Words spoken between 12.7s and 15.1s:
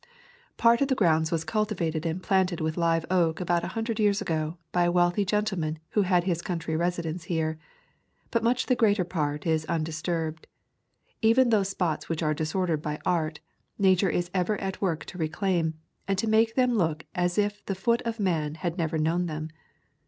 by art, Nature is ever at work